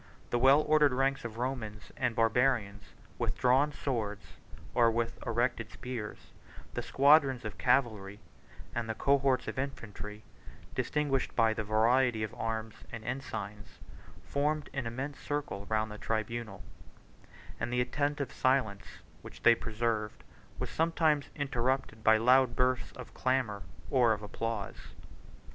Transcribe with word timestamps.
The 0.31 0.39
well 0.39 0.61
ordered 0.61 0.93
ranks 0.93 1.23
of 1.25 1.37
Romans 1.37 1.91
and 1.95 2.15
Barbarians, 2.15 2.85
with 3.19 3.37
drawn 3.37 3.71
swords, 3.71 4.25
or 4.73 4.89
with 4.89 5.19
erected 5.27 5.69
spears, 5.69 6.31
the 6.73 6.81
squadrons 6.81 7.45
of 7.45 7.59
cavalry, 7.59 8.19
and 8.73 8.89
the 8.89 8.95
cohorts 8.95 9.47
of 9.47 9.59
infantry, 9.59 10.23
distinguished 10.73 11.35
by 11.35 11.53
the 11.53 11.63
variety 11.63 12.23
of 12.23 12.31
their 12.31 12.39
arms 12.39 12.73
and 12.91 13.03
ensigns, 13.03 13.77
formed 14.23 14.71
an 14.73 14.87
immense 14.87 15.19
circle 15.19 15.67
round 15.67 15.91
the 15.91 15.99
tribunal; 15.99 16.63
and 17.59 17.71
the 17.71 17.79
attentive 17.79 18.31
silence 18.31 18.85
which 19.21 19.43
they 19.43 19.53
preserved 19.53 20.23
was 20.57 20.71
sometimes 20.71 21.29
interrupted 21.35 22.03
by 22.03 22.17
loud 22.17 22.55
bursts 22.55 22.91
of 22.93 23.13
clamor 23.13 23.61
or 23.91 24.13
of 24.13 24.23
applause. 24.23 24.93